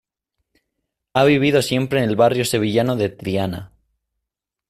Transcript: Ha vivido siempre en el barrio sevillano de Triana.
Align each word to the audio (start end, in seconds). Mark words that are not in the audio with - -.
Ha 1.13 1.23
vivido 1.25 1.61
siempre 1.61 1.99
en 2.01 2.09
el 2.09 2.15
barrio 2.15 2.43
sevillano 2.43 2.95
de 2.95 3.09
Triana. 3.09 3.71